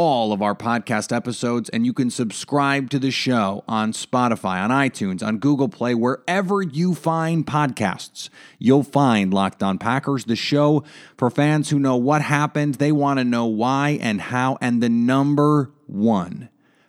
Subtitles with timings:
[0.00, 4.70] all of our podcast episodes, and you can subscribe to the show on Spotify, on
[4.70, 8.30] iTunes, on Google Play, wherever you find podcasts.
[8.58, 10.84] You'll find Locked On Packers, the show
[11.18, 14.88] for fans who know what happened, they want to know why and how, and the
[14.88, 16.48] number one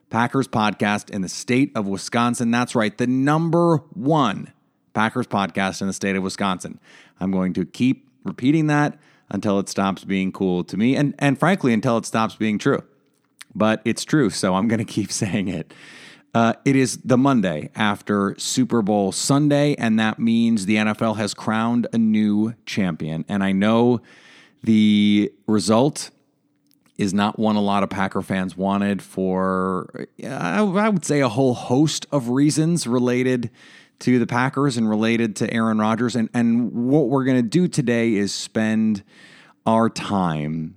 [0.09, 2.49] Packers podcast in the state of Wisconsin.
[2.49, 4.53] That's right, the number one
[4.93, 6.79] Packers podcast in the state of Wisconsin.
[7.19, 8.97] I'm going to keep repeating that
[9.29, 12.81] until it stops being cool to me and and frankly until it stops being true.
[13.53, 15.73] But it's true, so I'm going to keep saying it.
[16.33, 21.33] Uh, it is the Monday after Super Bowl Sunday, and that means the NFL has
[21.33, 23.25] crowned a new champion.
[23.27, 24.01] And I know
[24.63, 26.09] the result
[26.97, 31.27] is not one a lot of Packer fans wanted for, I I would say, a
[31.27, 33.49] whole host of reasons related
[33.99, 36.15] to the Packers and related to Aaron Rodgers.
[36.15, 39.03] And, and what we're going to do today is spend
[39.65, 40.75] our time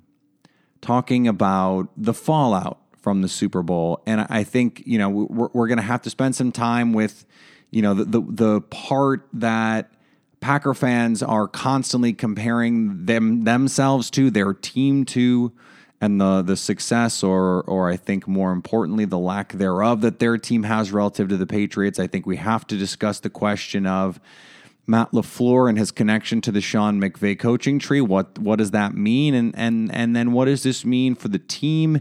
[0.84, 4.02] talking about the fallout from the Super Bowl.
[4.06, 7.24] And I think, you know, we're, we're going to have to spend some time with,
[7.70, 9.91] you know, the, the, the part that
[10.41, 15.52] Packer fans are constantly comparing them themselves to, their team to,
[16.02, 20.36] and the the success or or I think more importantly the lack thereof that their
[20.36, 21.98] team has relative to the Patriots.
[21.98, 24.20] I think we have to discuss the question of
[24.87, 28.00] Matt LaFleur and his connection to the Sean McVay coaching tree.
[28.00, 29.34] What what does that mean?
[29.34, 32.00] And and and then what does this mean for the team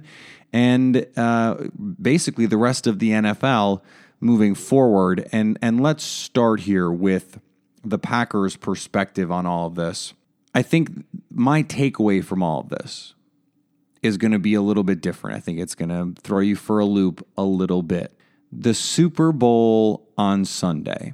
[0.52, 1.56] and uh,
[2.02, 3.82] basically the rest of the NFL
[4.20, 5.28] moving forward?
[5.32, 7.40] And and let's start here with
[7.84, 10.14] the Packers' perspective on all of this.
[10.54, 13.16] I think my takeaway from all of this
[14.02, 15.38] is going to be a little bit different.
[15.38, 18.14] I think it's going to throw you for a loop a little bit.
[18.52, 21.14] The Super Bowl on Sunday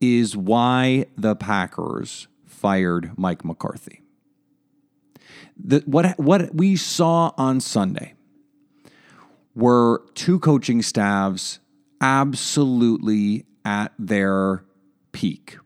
[0.00, 4.02] is why the Packers fired Mike McCarthy.
[5.56, 8.14] The, what, what we saw on Sunday
[9.54, 11.60] were two coaching staffs
[12.00, 14.64] absolutely at their
[15.12, 15.56] peak.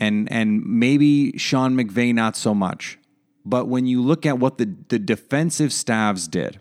[0.00, 2.98] And, and maybe Sean McVay not so much.
[3.44, 6.58] But when you look at what the, the defensive staffs did,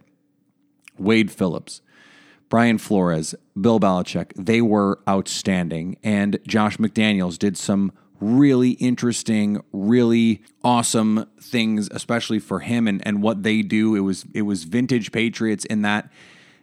[0.98, 1.82] Wade Phillips,
[2.50, 5.98] Brian Flores, Bill Belichick, they were outstanding.
[6.04, 13.22] And Josh McDaniels did some really interesting, really awesome things, especially for him and, and
[13.22, 13.96] what they do.
[13.96, 16.12] It was it was vintage Patriots in that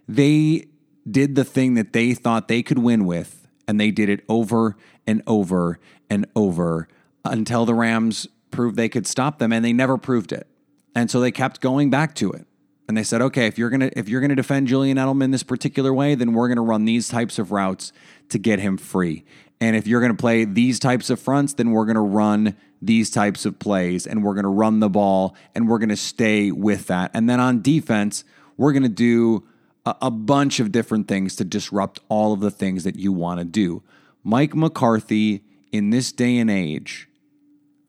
[0.08, 0.66] they
[1.10, 4.76] did the thing that they thought they could win with, and they did it over
[5.06, 5.78] and over
[6.10, 6.88] and over
[7.24, 10.46] until the Rams proved they could stop them, and they never proved it.
[10.94, 12.46] And so they kept going back to it.
[12.86, 15.92] And they said, okay, if you're gonna if you're gonna defend Julian Edelman this particular
[15.92, 17.92] way, then we're gonna run these types of routes
[18.28, 19.24] to get him free.
[19.60, 23.46] And if you're gonna play these types of fronts, then we're gonna run these types
[23.46, 27.10] of plays and we're gonna run the ball and we're gonna stay with that.
[27.14, 28.24] And then on defense,
[28.56, 29.44] we're gonna do
[29.86, 33.40] a, a bunch of different things to disrupt all of the things that you want
[33.40, 33.82] to do.
[34.22, 37.08] Mike McCarthy in this day and age,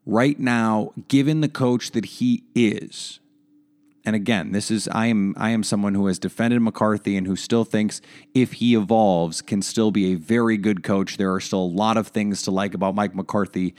[0.06, 3.20] right now, given the coach that he is,
[4.06, 7.36] and again, this is I am I am someone who has defended McCarthy and who
[7.36, 8.02] still thinks
[8.34, 11.18] if he evolves can still be a very good coach.
[11.18, 13.74] There are still a lot of things to like about Mike McCarthy.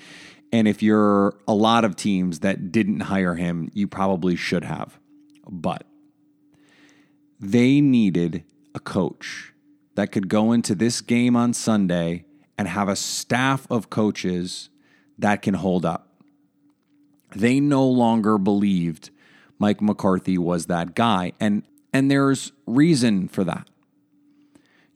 [0.53, 4.99] And if you're a lot of teams that didn't hire him, you probably should have.
[5.49, 5.85] But
[7.39, 8.45] they needed
[8.75, 9.53] a coach
[9.95, 12.25] that could go into this game on Sunday
[12.59, 14.71] and have a staff of coaches
[15.19, 16.23] that can hold up.
[17.35, 19.11] They no longer believed
[19.59, 21.33] Mike McCarthy was that guy.
[21.41, 21.63] And
[21.93, 23.69] and there's reason for that.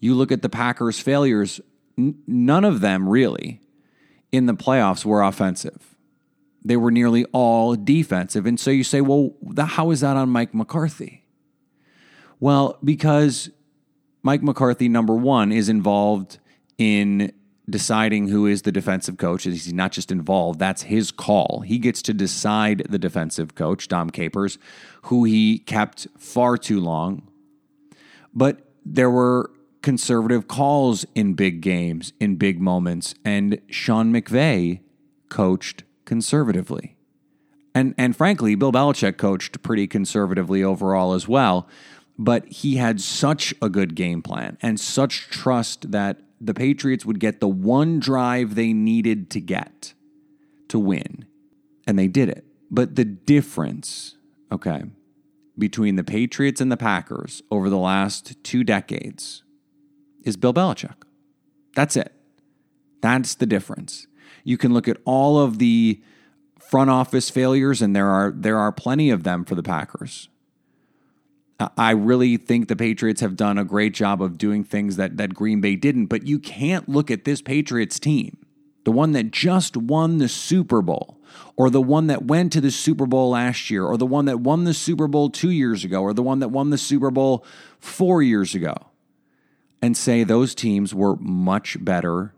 [0.00, 1.60] You look at the Packers' failures,
[1.96, 3.60] n- none of them really
[4.32, 5.96] in the playoffs were offensive.
[6.62, 8.44] They were nearly all defensive.
[8.44, 11.24] And so you say, well, how is that on Mike McCarthy?
[12.38, 13.50] Well, because
[14.22, 16.38] Mike McCarthy, number one, is involved
[16.76, 17.32] in
[17.70, 19.44] deciding who is the defensive coach.
[19.44, 21.62] He's not just involved, that's his call.
[21.64, 24.58] He gets to decide the defensive coach, Dom Capers,
[25.02, 27.28] who he kept far too long.
[28.34, 29.50] But there were
[29.82, 34.80] conservative calls in big games, in big moments, and Sean McVay
[35.28, 36.96] coached conservatively.
[37.74, 41.68] And and frankly, Bill Belichick coached pretty conservatively overall as well,
[42.18, 47.20] but he had such a good game plan and such trust that the Patriots would
[47.20, 49.94] get the one drive they needed to get
[50.68, 51.26] to win.
[51.86, 52.44] And they did it.
[52.70, 54.16] But the difference,
[54.50, 54.84] okay,
[55.58, 59.42] between the Patriots and the Packers over the last two decades
[60.22, 60.94] is Bill Belichick.
[61.74, 62.12] That's it.
[63.02, 64.06] That's the difference.
[64.44, 66.00] You can look at all of the
[66.58, 70.28] front office failures, and there are there are plenty of them for the Packers.
[71.60, 75.18] Uh, I really think the Patriots have done a great job of doing things that
[75.18, 78.38] that Green Bay didn't, but you can't look at this Patriots team,
[78.84, 81.20] the one that just won the Super Bowl,
[81.56, 84.40] or the one that went to the Super Bowl last year, or the one that
[84.40, 87.44] won the Super Bowl 2 years ago, or the one that won the Super Bowl
[87.78, 88.74] 4 years ago
[89.82, 92.34] and say those teams were much better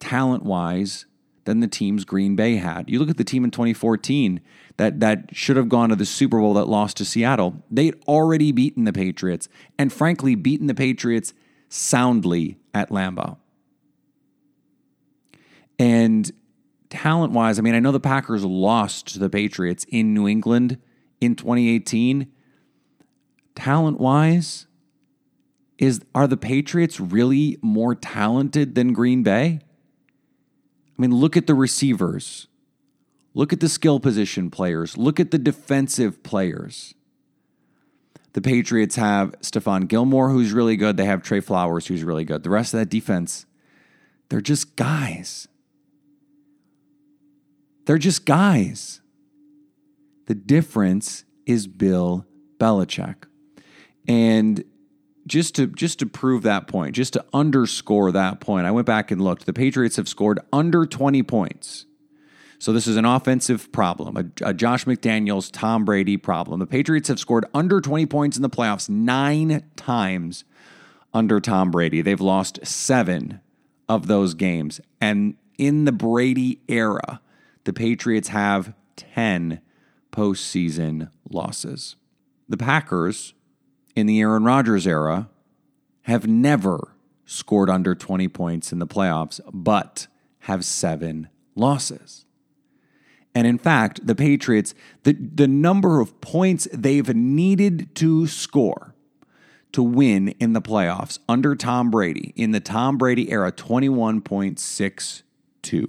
[0.00, 1.06] talent-wise
[1.44, 2.88] than the teams Green Bay had.
[2.88, 4.40] You look at the team in 2014
[4.76, 7.62] that that should have gone to the Super Bowl that lost to Seattle.
[7.70, 9.48] They'd already beaten the Patriots
[9.78, 11.34] and frankly beaten the Patriots
[11.68, 13.38] soundly at Lambeau.
[15.78, 16.30] And
[16.90, 20.78] talent-wise, I mean, I know the Packers lost to the Patriots in New England
[21.20, 22.28] in 2018.
[23.54, 24.66] Talent-wise,
[25.78, 29.60] is are the Patriots really more talented than Green Bay?
[30.96, 32.46] I mean, look at the receivers.
[33.34, 34.96] Look at the skill position players.
[34.96, 36.94] Look at the defensive players.
[38.32, 40.96] The Patriots have Stephon Gilmore, who's really good.
[40.96, 42.42] They have Trey Flowers, who's really good.
[42.42, 43.46] The rest of that defense,
[44.28, 45.48] they're just guys.
[47.86, 49.00] They're just guys.
[50.26, 52.26] The difference is Bill
[52.58, 53.24] Belichick.
[54.08, 54.64] And
[55.26, 59.10] just to just to prove that point, just to underscore that point, I went back
[59.10, 59.46] and looked.
[59.46, 61.86] The Patriots have scored under 20 points.
[62.58, 66.60] So this is an offensive problem, a, a, Josh McDaniels, Tom Brady problem.
[66.60, 70.44] The Patriots have scored under 20 points in the playoffs nine times
[71.12, 72.00] under Tom Brady.
[72.00, 73.40] They've lost seven
[73.88, 74.80] of those games.
[75.00, 77.20] And in the Brady era,
[77.64, 79.60] the Patriots have 10
[80.12, 81.96] postseason losses.
[82.48, 83.34] The Packers
[83.94, 85.28] in the Aaron Rodgers era
[86.02, 86.94] have never
[87.24, 90.06] scored under 20 points in the playoffs, but
[90.40, 92.26] have seven losses.
[93.34, 98.94] And in fact, the Patriots, the, the number of points they've needed to score
[99.72, 105.86] to win in the playoffs under Tom Brady in the Tom Brady era 21.62.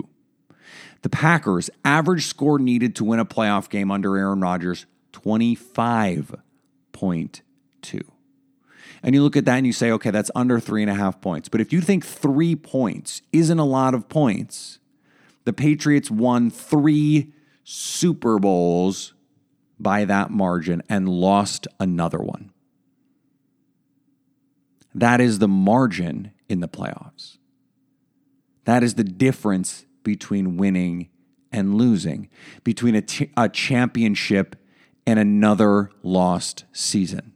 [1.03, 7.41] The Packers' average score needed to win a playoff game under Aaron Rodgers 25.2
[7.85, 8.03] two.
[9.03, 11.21] And you look at that and you say, okay, that's under three and a half
[11.21, 11.47] points.
[11.47, 14.79] But if you think three points isn't a lot of points,
[15.43, 17.31] the Patriots won three
[17.63, 19.13] Super Bowls
[19.79, 22.51] by that margin and lost another one.
[24.93, 27.37] That is the margin in the playoffs.
[28.63, 31.09] That is the difference between winning
[31.51, 32.29] and losing,
[32.63, 34.55] between a, t- a championship
[35.05, 37.34] and another lost season.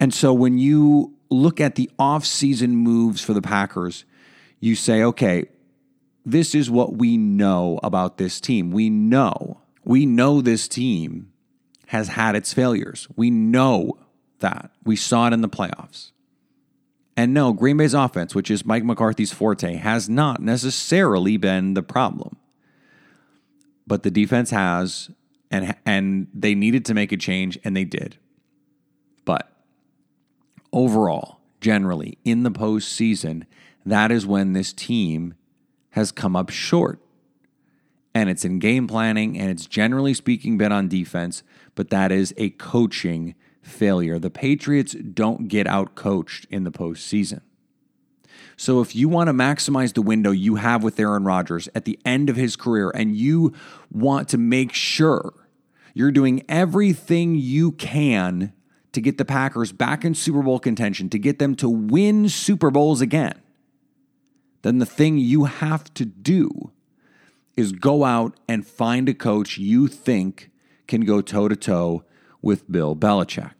[0.00, 4.04] And so when you look at the offseason moves for the Packers,
[4.60, 5.46] you say, okay,
[6.24, 8.70] this is what we know about this team.
[8.70, 11.32] We know, we know this team
[11.86, 13.08] has had its failures.
[13.16, 13.98] We know
[14.40, 14.70] that.
[14.84, 16.12] We saw it in the playoffs.
[17.16, 21.82] And no, Green Bay's offense, which is Mike McCarthy's forte, has not necessarily been the
[21.82, 22.36] problem.
[23.86, 25.10] But the defense has,
[25.50, 28.18] and and they needed to make a change, and they did.
[29.24, 29.50] But
[30.72, 33.44] overall, generally, in the postseason,
[33.84, 35.34] that is when this team
[35.90, 37.00] has come up short.
[38.14, 41.42] And it's in game planning, and it's generally speaking been on defense,
[41.74, 44.18] but that is a coaching failure.
[44.18, 47.42] The Patriots don't get out coached in the postseason.
[48.56, 51.98] So if you want to maximize the window you have with Aaron Rodgers at the
[52.04, 53.54] end of his career and you
[53.90, 55.32] want to make sure
[55.94, 58.52] you're doing everything you can
[58.98, 62.68] to get the Packers back in Super Bowl contention, to get them to win Super
[62.68, 63.40] Bowls again,
[64.62, 66.72] then the thing you have to do
[67.56, 70.50] is go out and find a coach you think
[70.88, 72.02] can go toe to toe
[72.42, 73.52] with Bill Belichick.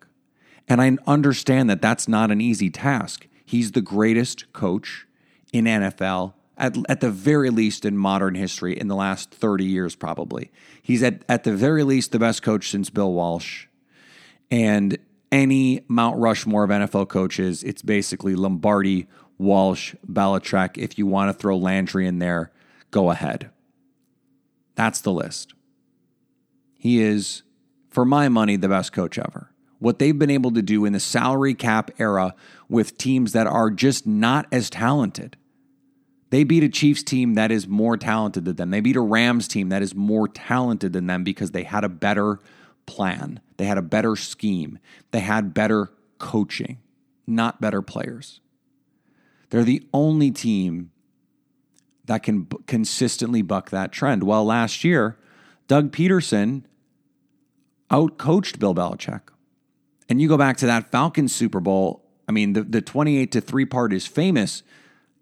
[0.66, 3.28] And I understand that that's not an easy task.
[3.44, 5.06] He's the greatest coach
[5.52, 9.94] in NFL, at, at the very least in modern history, in the last 30 years,
[9.94, 10.50] probably.
[10.82, 13.66] He's at, at the very least the best coach since Bill Walsh.
[14.50, 14.98] And
[15.30, 19.06] any Mount Rushmore of NFL coaches, it's basically Lombardi,
[19.38, 20.78] Walsh, Belichick.
[20.78, 22.50] If you want to throw Landry in there,
[22.90, 23.50] go ahead.
[24.74, 25.54] That's the list.
[26.78, 27.42] He is,
[27.90, 29.52] for my money, the best coach ever.
[29.80, 32.34] What they've been able to do in the salary cap era
[32.68, 35.36] with teams that are just not as talented.
[36.30, 38.70] They beat a Chiefs team that is more talented than them.
[38.70, 41.88] They beat a Rams team that is more talented than them because they had a
[41.88, 42.38] better
[42.88, 43.40] plan.
[43.58, 44.78] They had a better scheme.
[45.12, 46.78] They had better coaching,
[47.26, 48.40] not better players.
[49.50, 50.90] They're the only team
[52.06, 54.24] that can b- consistently buck that trend.
[54.24, 55.18] Well, last year,
[55.68, 56.64] Doug Pederson
[57.90, 59.20] outcoached Bill Belichick.
[60.08, 63.40] And you go back to that Falcons Super Bowl, I mean, the, the 28 to
[63.40, 64.62] 3 part is famous.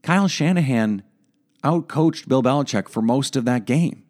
[0.02, 1.02] Kyle Shanahan
[1.64, 4.04] outcoached Bill Belichick for most of that game.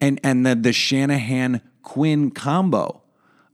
[0.00, 3.02] And, and the, the Shanahan Quinn combo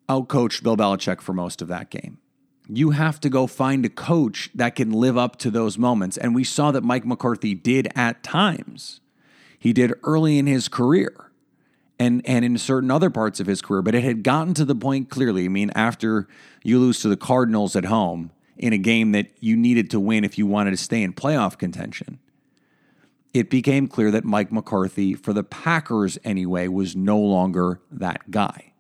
[0.08, 2.18] outcoached Bill Belichick for most of that game.
[2.68, 6.16] You have to go find a coach that can live up to those moments.
[6.16, 9.00] And we saw that Mike McCarthy did at times.
[9.58, 11.30] He did early in his career
[11.98, 14.74] and, and in certain other parts of his career, but it had gotten to the
[14.74, 15.46] point clearly.
[15.46, 16.28] I mean, after
[16.62, 20.24] you lose to the Cardinals at home in a game that you needed to win
[20.24, 22.18] if you wanted to stay in playoff contention,
[23.34, 28.72] it became clear that Mike McCarthy, for the Packers anyway, was no longer that guy.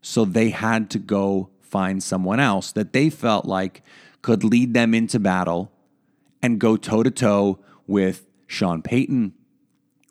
[0.00, 3.82] So they had to go find someone else that they felt like
[4.22, 5.72] could lead them into battle
[6.42, 9.34] and go toe to toe with Sean Payton,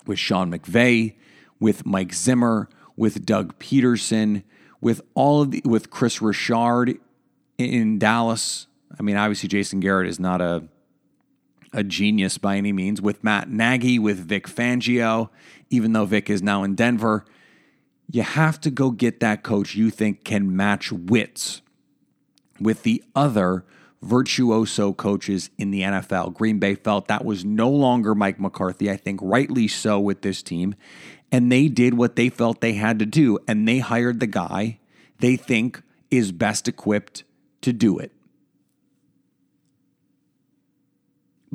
[0.05, 1.15] with Sean McVay,
[1.59, 4.43] with Mike Zimmer, with Doug Pederson,
[4.81, 6.99] with all of the, with Kris Richard
[7.57, 8.67] in Dallas.
[8.97, 10.63] I mean, obviously Jason Garrett is not a
[11.75, 13.01] a genius by any means.
[13.01, 15.29] With Matt Nagy, with Vic Fangio,
[15.69, 17.25] even though Vic is now in Denver,
[18.09, 21.61] you have to go get that coach you think can match wits
[22.59, 23.65] with the other
[24.01, 26.33] virtuoso coaches in the NFL.
[26.33, 30.43] Green Bay felt that was no longer Mike McCarthy, I think rightly so with this
[30.43, 30.75] team.
[31.31, 34.79] And they did what they felt they had to do, and they hired the guy
[35.19, 37.23] they think is best equipped
[37.61, 38.11] to do it.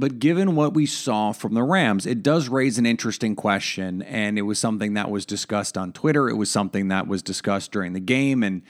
[0.00, 4.00] But given what we saw from the Rams, it does raise an interesting question.
[4.00, 6.30] And it was something that was discussed on Twitter.
[6.30, 8.42] It was something that was discussed during the game.
[8.42, 8.62] And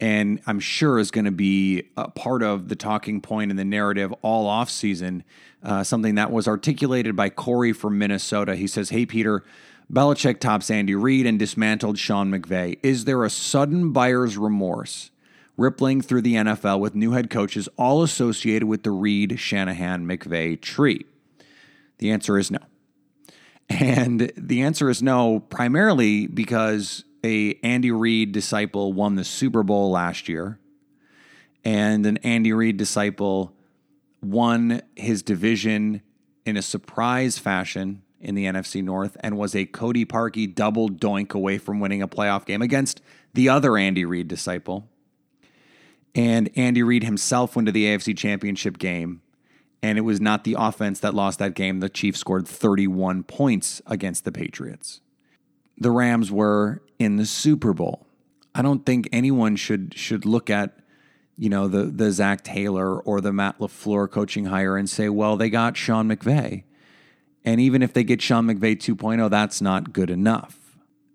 [0.00, 3.64] and I'm sure is going to be a part of the talking point in the
[3.64, 5.24] narrative all off season.
[5.62, 8.56] Uh, something that was articulated by Corey from Minnesota.
[8.56, 9.44] He says, "Hey Peter,
[9.92, 12.78] Belichick tops Andy Reid and dismantled Sean McVay.
[12.82, 15.10] Is there a sudden buyer's remorse
[15.58, 20.58] rippling through the NFL with new head coaches all associated with the Reid, Shanahan, McVay
[20.58, 21.04] tree?
[21.98, 22.60] The answer is no.
[23.68, 29.90] And the answer is no, primarily because a Andy Reid disciple won the Super Bowl
[29.90, 30.58] last year,
[31.64, 33.52] and an Andy Reid disciple
[34.22, 36.00] won his division
[36.46, 41.34] in a surprise fashion in the NFC North and was a Cody Parkey double doink
[41.34, 43.00] away from winning a playoff game against
[43.34, 44.88] the other Andy Reid disciple.
[46.18, 49.22] And Andy Reid himself went to the AFC Championship game,
[49.84, 51.78] and it was not the offense that lost that game.
[51.78, 55.00] The Chiefs scored 31 points against the Patriots.
[55.76, 58.08] The Rams were in the Super Bowl.
[58.52, 60.80] I don't think anyone should should look at
[61.36, 65.36] you know the the Zac Taylor or the Matt LaFleur coaching hire and say, well,
[65.36, 66.64] they got Sean McVay.
[67.44, 70.67] And even if they get Sean McVay 2.0, that's not good enough.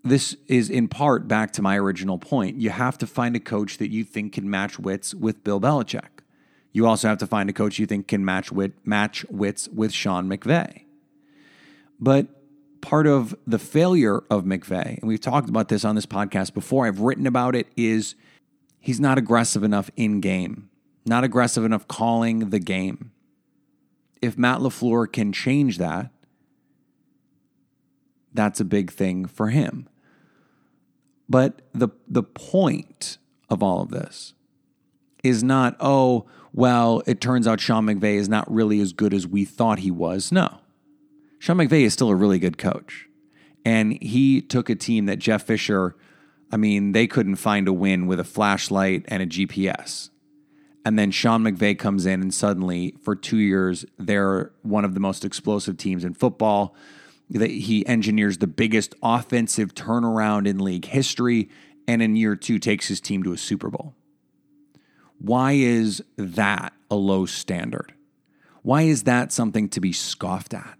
[0.04, 2.58] This is in part back to my original point.
[2.60, 6.22] You have to find a coach that you think can match wits with Bill Belichick.
[6.74, 9.94] You also have to find a coach you think can match wit match wits with
[9.94, 10.84] Sean McVay.
[12.00, 12.28] But
[12.82, 16.86] part of the failure of McVay, and we've talked about this on this podcast before,
[16.86, 18.16] I've written about it, is
[18.82, 20.70] he's not aggressive enough in game,
[21.06, 23.12] not aggressive enough calling the game.
[24.22, 26.10] If Matt LaFleur can change that,
[28.34, 29.88] that's a big thing for him.
[31.30, 33.18] But the the point
[33.50, 34.34] of all of this
[35.24, 39.26] is not, oh, well, it turns out Sean McVay is not really as good as
[39.26, 40.32] we thought he was.
[40.32, 40.60] No.
[41.40, 43.08] Sean McVay is still a really good coach.
[43.66, 45.96] And he took a team that Jeff Fisher,
[46.52, 50.10] I mean, they couldn't find a win with a flashlight and a GPS.
[50.86, 55.00] And then Sean McVay comes in, and suddenly, for two years, they're one of the
[55.00, 56.76] most explosive teams in football
[57.42, 61.50] he engineers the biggest offensive turnaround in league history,
[61.88, 63.96] and in year two takes his team to a Super Bowl.
[65.20, 67.94] Why is that a low standard?
[68.62, 70.78] Why is that something to be scoffed at?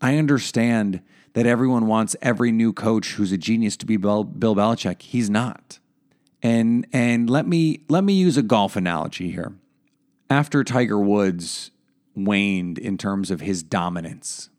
[0.00, 1.00] I understand
[1.34, 5.02] that everyone wants every new coach who's a genius to be Bill, Bill Belichick.
[5.02, 5.78] He's not.
[6.42, 9.54] And and let me let me use a golf analogy here.
[10.30, 11.70] After Tiger Woods
[12.14, 14.50] waned in terms of his dominance,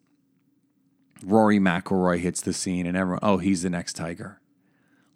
[1.23, 4.39] Rory McIlroy hits the scene, and everyone, oh, he's the next Tiger.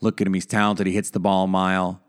[0.01, 0.87] Look at him; he's talented.
[0.87, 2.01] He hits the ball a mile.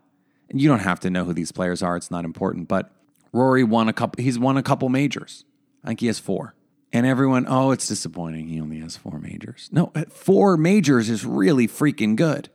[0.49, 2.67] And you don't have to know who these players are; it's not important.
[2.67, 2.91] But
[3.31, 4.23] Rory won a couple.
[4.23, 5.45] He's won a couple majors.
[5.83, 6.55] I think he has four.
[6.91, 8.47] And everyone, oh, it's disappointing.
[8.47, 9.69] He only has four majors.
[9.71, 12.49] No, four majors is really freaking good.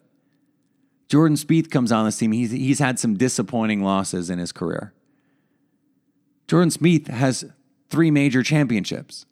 [1.08, 2.32] Jordan Spieth comes on this team.
[2.32, 4.94] He's, he's had some disappointing losses in his career.
[6.46, 7.44] Jordan Spieth has
[7.90, 9.26] three major championships.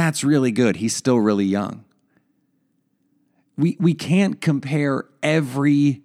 [0.00, 0.76] That's really good.
[0.76, 1.84] He's still really young.
[3.58, 6.00] We, we can't compare every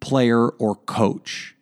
[0.00, 1.56] player or coach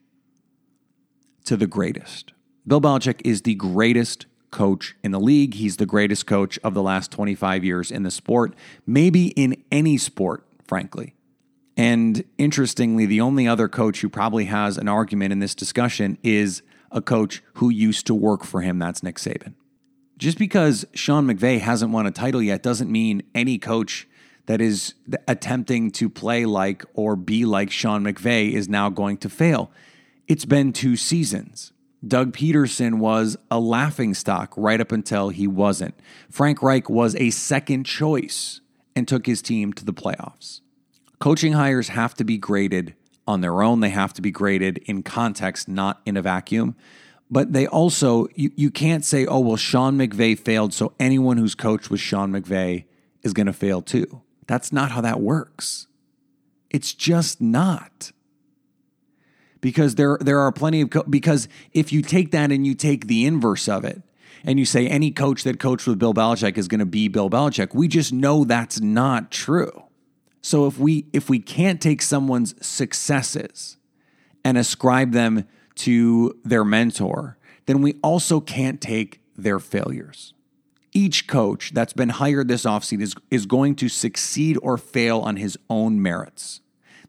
[1.45, 2.33] to the greatest.
[2.67, 5.55] Bill Belichick is the greatest coach in the league.
[5.55, 9.99] He's the greatest coach of the last 25 years in the sport, maybe in any
[9.99, 11.15] sport, frankly.
[11.77, 16.63] And interestingly, the only other coach who probably has an argument in this discussion is
[16.91, 18.81] a coach who used to work for him.
[18.81, 19.55] That's Nick Saban.
[20.19, 24.07] Just because Sean McVay hasn't won a title yet doesn't mean any coach
[24.47, 24.95] that is
[25.29, 29.71] attempting to play like or be like Sean McVay is now going to fail.
[30.27, 31.73] It's been two seasons.
[32.07, 35.95] Doug Pederson was a laughing stock right up until he wasn't.
[36.31, 38.61] Frank Reich was a second choice
[38.97, 40.61] and took his team to the playoffs.
[41.21, 45.05] Coaching hires have to be graded on their own, they have to be graded in
[45.05, 46.75] context, not in a vacuum.
[47.33, 51.55] But they also, you, you can't say, oh, well, Sean McVay failed, so anyone who's
[51.55, 52.85] coached with Sean McVay
[53.23, 54.21] is going to fail too.
[54.47, 55.87] That's not how that works.
[56.69, 58.13] It's just not
[59.63, 63.07] because there there are plenty of co- because if you take that and you take
[63.07, 64.03] the inverse of it
[64.45, 67.31] and you say any coach that coached with Bill Belichick is going to be Bill
[67.31, 69.85] Belichick, we just know that's not true.
[70.43, 73.79] So if we if we can't take someone's successes
[74.45, 80.35] and ascribe them to their mentor, then we also can't take their failures.
[80.93, 85.37] Each coach that's been hired this offseason is, is going to succeed or fail on
[85.37, 86.61] his own merits.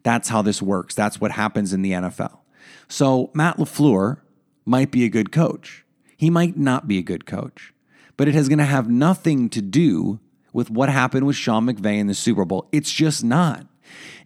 [0.04, 0.96] That's how this works.
[0.96, 2.40] That's what happens in the NFL.
[2.88, 4.20] So Matt LaFleur
[4.66, 5.86] might be a good coach.
[6.16, 7.74] He might not be a good coach,
[8.16, 10.20] but it is going to have nothing to do
[10.54, 12.70] with what happened with Sean McVay in the Super Bowl.
[12.72, 13.66] It's just not.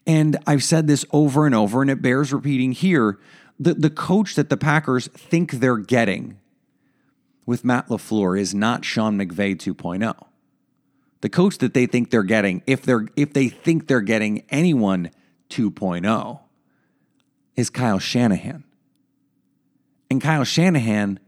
[0.05, 3.19] And I've said this over and over, and it bears repeating here.
[3.59, 6.39] The, the coach that the Packers think they're getting
[7.45, 10.27] with Matt LaFleur is not Sean McVay 2.0.
[11.21, 15.09] The coach that they think they're getting, if they're if they think they're getting anyone
[15.49, 16.39] 2.0,
[17.55, 18.63] is Kyle Shanahan.
[20.11, 21.19] And Kyle Shanahan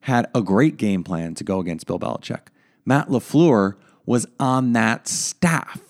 [0.00, 2.48] had a great game plan to go against Bill Belichick.
[2.86, 3.74] Matt LaFleur
[4.06, 5.80] was on that staff.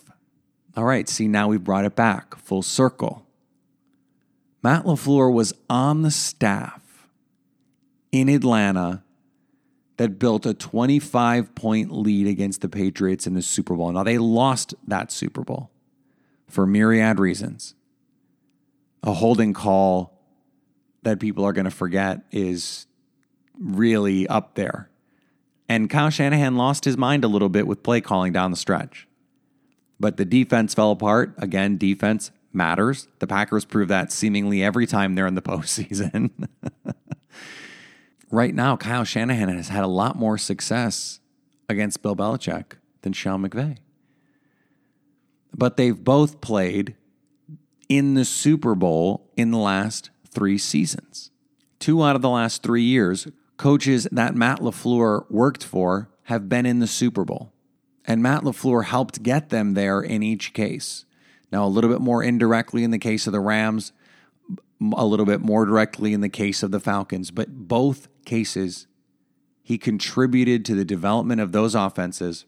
[0.77, 3.24] All right, see, now we've brought it back full circle.
[4.65, 7.07] Matt LaFleur was on the staff
[8.11, 9.05] in Atlanta
[9.99, 13.93] that built a 25 point lead against the Patriots in the Super Bowl.
[13.93, 15.71] Now, they lost that Super Bowl
[16.49, 17.75] for myriad reasons
[19.03, 20.19] a holding call
[21.03, 22.87] that people are going to forget is
[23.59, 24.89] really up there.
[25.69, 29.07] And Kyle Shanahan lost his mind a little bit with play calling down the stretch.
[30.01, 31.35] But the defense fell apart.
[31.37, 33.09] Again, defense matters.
[33.19, 36.31] The Packers prove that seemingly every time they're in the postseason.
[38.31, 41.21] right now, Kyle Shanahan has had a lot more success
[41.69, 43.79] against Bill Belichick than Sean McVay.
[45.57, 46.97] But they've both played
[47.89, 51.31] in the Super Bowl in the last three seasons.
[51.79, 56.67] Two out of the last three years, coaches that Matt LaFleur worked for have been
[56.67, 57.53] in the Super Bowl.
[58.05, 61.05] And Matt LaFleur helped get them there in each case.
[61.53, 63.93] Now, a little bit more indirectly in the case of the Rams,
[64.97, 68.87] a little bit more directly in the case of the Falcons, but both cases,
[69.63, 72.45] he contributed to the development of those offenses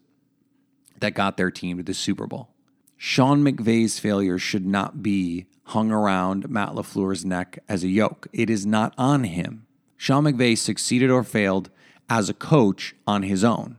[0.99, 2.49] that got their team to the Super Bowl.
[2.97, 8.27] Sean McVay's failure should not be hung around Matt LaFleur's neck as a yoke.
[8.33, 9.67] It is not on him.
[9.97, 11.69] Sean McVay succeeded or failed
[12.09, 13.77] as a coach on his own,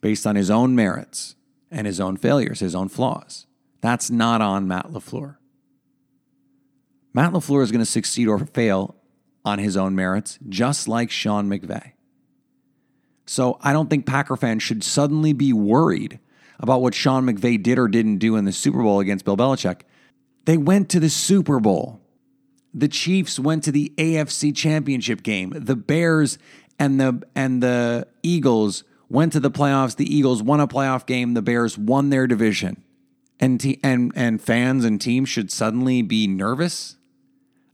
[0.00, 1.34] based on his own merits
[1.70, 3.46] and his own failures, his own flaws.
[3.80, 5.36] That's not on Matt LaFleur.
[7.14, 8.96] Matt LaFleur is going to succeed or fail
[9.44, 11.92] on his own merits, just like Sean McVay.
[13.26, 16.18] So I don't think Packer fans should suddenly be worried
[16.58, 19.82] about what Sean McVay did or didn't do in the Super Bowl against Bill Belichick.
[20.44, 22.00] They went to the Super Bowl.
[22.72, 25.52] The Chiefs went to the AFC Championship game.
[25.54, 26.38] The Bears
[26.78, 29.96] and the and the Eagles went to the playoffs.
[29.96, 31.34] The Eagles won a playoff game.
[31.34, 32.82] The Bears won their division,
[33.40, 36.96] and te- and and fans and teams should suddenly be nervous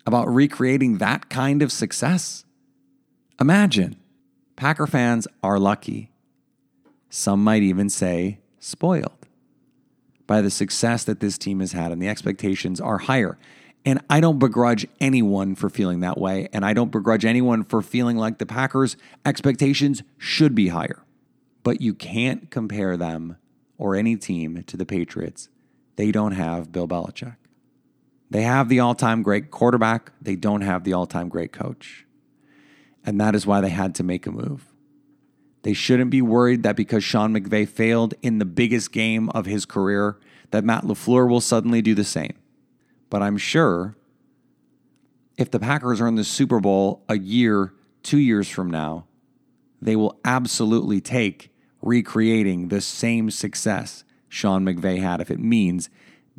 [0.07, 2.44] about recreating that kind of success.
[3.40, 3.96] Imagine,
[4.57, 6.11] Packer fans are lucky.
[7.09, 9.27] Some might even say spoiled
[10.27, 13.38] by the success that this team has had, and the expectations are higher.
[13.85, 16.48] And I don't begrudge anyone for feeling that way.
[16.53, 18.96] And I don't begrudge anyone for feeling like the Packers'
[19.27, 21.03] expectations should be higher.
[21.62, 23.37] But you can't compare them
[23.77, 25.50] or any team to the Patriots.
[25.96, 27.37] They don't have Bill Belichick.
[28.30, 32.07] They have the all time great quarterback, they don't have the all time great coach.
[33.04, 34.66] And that is why they had to make a move.
[35.62, 39.64] They shouldn't be worried that because Sean McVay failed in the biggest game of his
[39.64, 40.18] career,
[40.50, 42.35] that Matt LaFleur will suddenly do the same.
[43.09, 43.96] But I'm sure
[45.37, 49.07] if the Packers are in the Super Bowl a year, two years from now,
[49.80, 51.52] they will absolutely take
[51.83, 54.04] recreating the same success
[54.35, 55.88] Sean McVay had if it means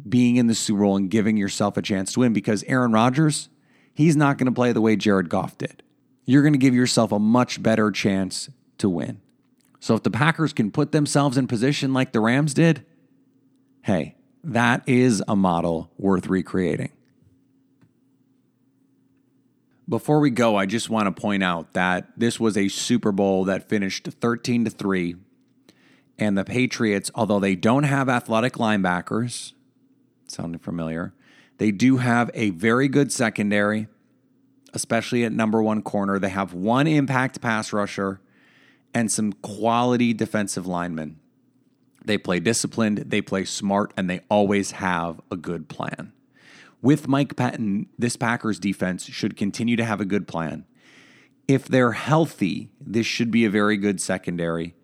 [0.08, 3.48] being in the Super Bowl and giving yourself a chance to win because Aaron Rodgers,
[3.94, 5.82] he's not going to play the way Jared Goff did.
[6.26, 9.22] You're going to give yourself a much better chance to win.
[9.80, 12.86] So if the Packers can put themselves in position like the Rams did,
[13.84, 16.92] hey, that is a model worth recreating.
[19.88, 23.46] Before we go, I just want to point out that this was a Super Bowl
[23.46, 25.16] that finished 13 to 3
[26.18, 29.54] and the Patriots, although they don't have athletic linebackers,
[30.28, 31.14] sounding familiar,
[31.58, 33.88] they do have a very good secondary,
[34.74, 36.20] especially at number 1 corner.
[36.20, 38.20] They have one impact pass rusher
[38.94, 41.20] and some quality defensive linemen.
[42.04, 46.14] They play disciplined, they play smart, and they always have a good plan.
[46.82, 50.66] With Mike Pettine, this Packers defense should continue to have a good plan.
[51.48, 54.76] If they're healthy, this should be a very good secondary.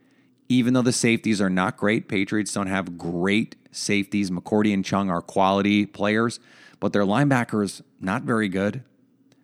[0.51, 4.29] Even though the safeties are not great, Patriots don't have great safeties.
[4.29, 6.39] McCourty and Chung are quality players,
[6.79, 8.83] but their linebackers not very good.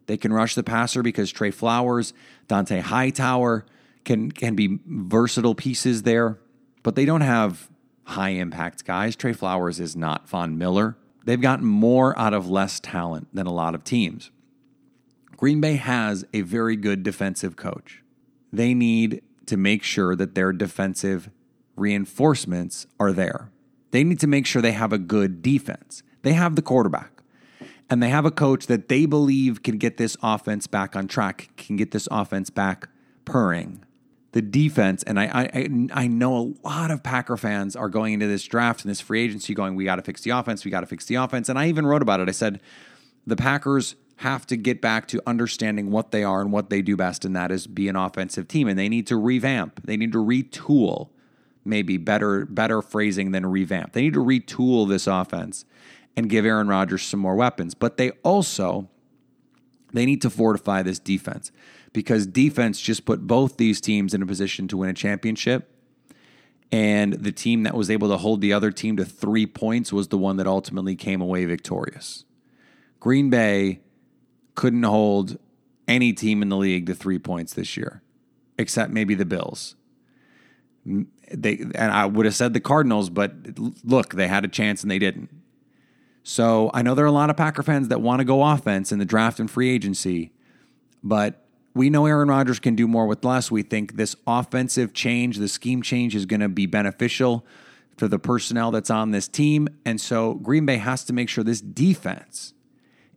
[0.08, 2.14] They can rush the passer because Trey Flowers,
[2.48, 3.66] Dont'a Hightower
[4.06, 6.40] can can be versatile pieces there
[6.88, 7.70] but they don't have
[8.06, 9.14] high impact guys.
[9.14, 10.96] Trey Flowers is not Von Miller.
[11.26, 14.32] They've gotten more out of less talent than a lot of teams.
[15.36, 18.04] Green Bay has a very good defensive coach.
[18.54, 21.30] They need to make sure that their defensive
[21.76, 23.52] reinforcements are there.
[23.92, 26.04] They need to make sure they have a good defense.
[26.22, 27.22] They have the quarterback,
[27.90, 31.50] and they have a coach that they believe can get this offense back on track,
[31.58, 32.90] can get this offense back
[33.26, 33.84] purring
[34.38, 35.70] the defense, and I, I
[36.04, 39.24] I know a lot of Packer fans are going into this draft and this free
[39.24, 41.58] agency going, we got to fix the offense, we got to fix the offense, and
[41.58, 42.30] I even wrote about it.
[42.30, 42.62] I said
[43.26, 46.96] the Packers have to get back to understanding what they are and what they do
[46.96, 50.12] best, and that is be an offensive team, and they need to revamp, they need
[50.12, 51.10] to retool,
[51.64, 53.94] maybe better better phrasing than revamp.
[53.94, 55.66] They need to retool this offense
[56.16, 58.90] and give Aaron Rodgers some more weapons, but they also
[59.94, 61.52] they need to fortify this defense
[61.94, 65.72] because defense just put both these teams in a position to win a championship.
[66.72, 70.10] And the team that was able to hold the other team to three points was
[70.10, 72.26] the one that ultimately came away victorious.
[73.00, 73.80] Green Bay
[74.58, 75.38] couldn't hold
[75.88, 78.02] any team in the league to three points this year,
[78.58, 79.76] except maybe the Bills.
[80.84, 83.34] They and I would have said the Cardinals, but
[83.86, 85.30] look, they had a chance and they didn't.
[86.24, 88.92] So I know there are a lot of Packer fans that want to go offense
[88.92, 90.34] in the draft and free agency,
[91.04, 93.52] but we know Aaron Rodgers can do more with less.
[93.52, 97.46] We think this offensive change, the scheme change, is going to be beneficial
[97.96, 99.68] for the personnel that's on this team.
[99.86, 102.54] And so Green Bay has to make sure this defense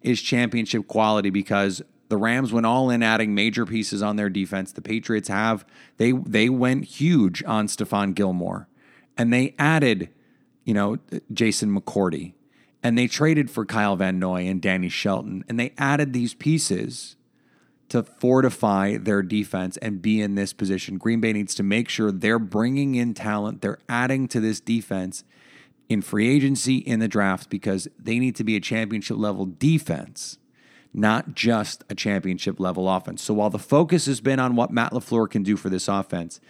[0.03, 4.73] is championship quality because the Rams went all in adding major pieces on their defense.
[4.73, 5.65] The Patriots have
[5.97, 8.69] they they went huge on Stephon Gilmore.
[9.17, 10.11] And they added,
[10.65, 10.99] you know,
[11.33, 12.35] Jason McCourty.
[12.83, 15.45] And they traded for Kyle Van Noy and Danny Shelton.
[15.49, 17.17] And they added these pieces
[17.91, 20.97] to fortify their defense and be in this position.
[20.97, 25.25] Green Bay needs to make sure they're bringing in talent, they're adding to this defense
[25.91, 30.39] in free agency, in the draft, because they need to be a championship level defense,
[30.95, 33.23] not just a championship level offense.
[33.23, 36.41] So while the focus has been on what Matt LaFleur can do for this offense,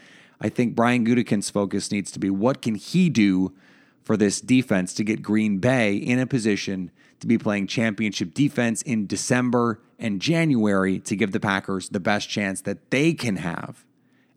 [0.42, 3.55] I think Brian Gutekunst's focus needs to be what can he do
[4.03, 8.83] for this defense to get Green Bay in a position to be playing championship defense
[8.83, 13.87] in December and January to give the Packers the best chance that they can have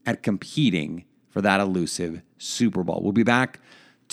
[0.05, 3.01] at competing for that elusive Super Bowl.
[3.01, 3.59] We'll be back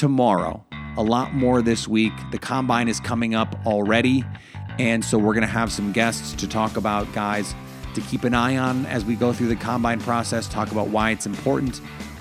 [0.01, 0.65] tomorrow.
[0.97, 2.15] A lot more this week.
[2.31, 4.25] The combine is coming up already.
[4.79, 7.55] And so we're going to have some guests to talk about guys
[7.93, 11.11] to keep an eye on as we go through the combine process, talk about why
[11.11, 11.77] it's important,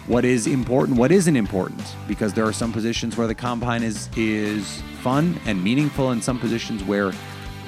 [0.08, 4.10] what is important, what isn't important, because there are some positions where the combine is
[4.18, 7.14] is fun and meaningful, and some positions where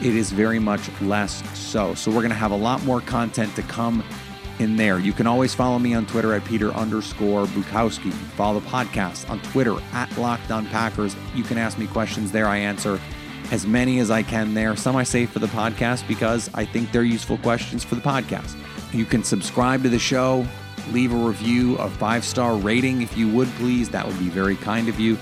[0.01, 1.95] it is very much less so.
[1.95, 4.03] So we're going to have a lot more content to come
[4.61, 4.99] in there.
[4.99, 8.13] You can always follow me on Twitter at Peter underscore Bukowski.
[8.13, 11.15] Follow the podcast on Twitter at Locked On Packers.
[11.35, 12.47] You can ask me questions there.
[12.47, 12.99] I answer
[13.51, 14.75] as many as I can there.
[14.75, 18.55] Some I save for the podcast because I think they're useful questions for the podcast.
[18.93, 20.45] You can subscribe to the show,
[20.91, 23.89] leave a review, a five star rating if you would please.
[23.89, 25.17] That would be very kind of you.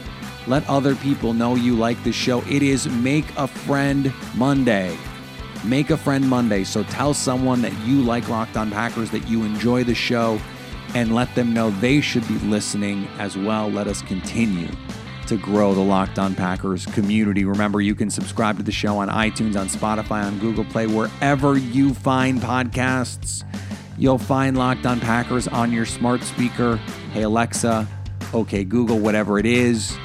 [0.48, 2.42] Let other people know you like the show.
[2.50, 4.98] It is Make a Friend Monday.
[5.64, 6.64] Make a Friend Monday.
[6.64, 10.40] So tell someone that you like Locked On Packers, that you enjoy the show,
[10.96, 13.70] and let them know they should be listening as well.
[13.70, 14.70] Let us continue
[15.28, 17.46] to grow the Locked On Packers community.
[17.46, 21.58] Remember, you can subscribe to the show on iTunes, on Spotify, on Google Play, wherever
[21.58, 23.44] you find podcasts.
[23.98, 26.78] You'll find Locked On Packers on your smart speaker.
[27.14, 27.86] Hey, Alexa,
[28.34, 29.96] okay, Google, whatever it is.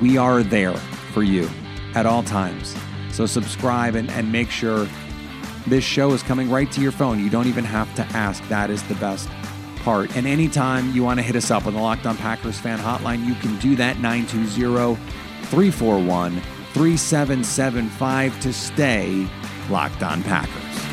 [0.00, 0.74] We are there
[1.12, 1.48] for you
[1.94, 2.74] at all times.
[3.20, 4.88] So subscribe and, and make sure
[5.66, 7.22] this show is coming right to your phone.
[7.22, 8.42] You don't even have to ask.
[8.48, 9.28] That is the best
[9.80, 10.16] part.
[10.16, 13.26] And anytime you want to hit us up on the Locked On Packers fan hotline,
[13.26, 14.94] you can do that 920
[15.48, 16.40] 341
[16.72, 19.28] 3775 to stay
[19.68, 20.89] Locked On Packers.